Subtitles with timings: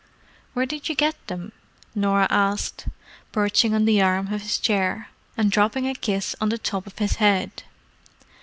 [0.53, 1.51] "Where did you get them?"
[1.93, 2.87] Norah asked,
[3.31, 6.97] perching on the arm of his chair, and dropping a kiss on the top of
[6.97, 7.61] his head.